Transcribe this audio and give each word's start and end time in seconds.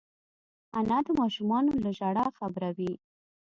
انا 0.77 0.97
د 1.05 1.07
ماشومانو 1.19 1.71
له 1.83 1.89
ژړا 1.97 2.25
خبروي 2.37 2.93